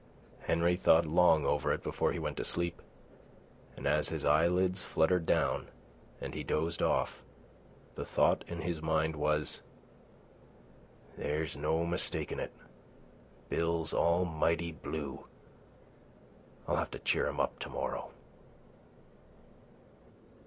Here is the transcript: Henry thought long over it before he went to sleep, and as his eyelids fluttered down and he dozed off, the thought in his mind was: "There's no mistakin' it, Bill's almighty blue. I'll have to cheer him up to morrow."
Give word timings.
Henry 0.39 0.75
thought 0.77 1.05
long 1.05 1.45
over 1.45 1.71
it 1.71 1.83
before 1.83 2.11
he 2.11 2.17
went 2.17 2.35
to 2.37 2.43
sleep, 2.43 2.81
and 3.77 3.85
as 3.85 4.09
his 4.09 4.25
eyelids 4.25 4.83
fluttered 4.83 5.27
down 5.27 5.67
and 6.19 6.33
he 6.33 6.43
dozed 6.43 6.81
off, 6.81 7.21
the 7.93 8.03
thought 8.03 8.43
in 8.47 8.61
his 8.61 8.81
mind 8.81 9.15
was: 9.15 9.61
"There's 11.19 11.55
no 11.55 11.85
mistakin' 11.85 12.39
it, 12.39 12.51
Bill's 13.47 13.93
almighty 13.93 14.71
blue. 14.71 15.27
I'll 16.67 16.77
have 16.77 16.89
to 16.89 16.97
cheer 16.99 17.27
him 17.27 17.39
up 17.39 17.59
to 17.59 17.69
morrow." 17.69 18.09